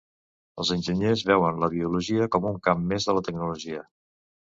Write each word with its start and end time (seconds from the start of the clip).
Els 0.61 0.69
enginyers 0.75 1.21
veuen 1.31 1.61
la 1.63 1.69
biologia 1.73 2.29
com 2.37 2.47
un 2.53 2.57
camp 2.69 2.81
més 2.93 3.07
de 3.11 3.15
la 3.19 3.23
tecnologia. 3.29 3.85